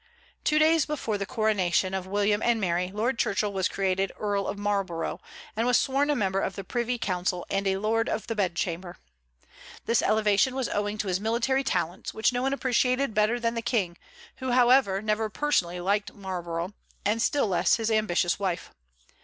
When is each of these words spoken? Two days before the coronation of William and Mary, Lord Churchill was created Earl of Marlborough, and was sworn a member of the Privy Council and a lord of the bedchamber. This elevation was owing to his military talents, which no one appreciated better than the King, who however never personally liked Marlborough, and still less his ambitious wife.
Two 0.43 0.57
days 0.57 0.87
before 0.87 1.19
the 1.19 1.27
coronation 1.27 1.93
of 1.93 2.07
William 2.07 2.41
and 2.41 2.59
Mary, 2.59 2.87
Lord 2.91 3.19
Churchill 3.19 3.53
was 3.53 3.67
created 3.67 4.11
Earl 4.17 4.47
of 4.47 4.57
Marlborough, 4.57 5.21
and 5.55 5.67
was 5.67 5.77
sworn 5.77 6.09
a 6.09 6.15
member 6.15 6.39
of 6.39 6.55
the 6.55 6.63
Privy 6.63 6.97
Council 6.97 7.45
and 7.51 7.67
a 7.67 7.77
lord 7.77 8.09
of 8.09 8.25
the 8.25 8.33
bedchamber. 8.33 8.97
This 9.85 10.01
elevation 10.01 10.55
was 10.55 10.69
owing 10.69 10.97
to 10.97 11.07
his 11.07 11.19
military 11.21 11.63
talents, 11.63 12.15
which 12.15 12.33
no 12.33 12.41
one 12.41 12.51
appreciated 12.51 13.13
better 13.13 13.39
than 13.39 13.53
the 13.53 13.61
King, 13.61 13.95
who 14.37 14.49
however 14.53 15.03
never 15.03 15.29
personally 15.29 15.79
liked 15.79 16.15
Marlborough, 16.15 16.73
and 17.05 17.21
still 17.21 17.45
less 17.47 17.75
his 17.75 17.91
ambitious 17.91 18.39
wife. 18.39 18.71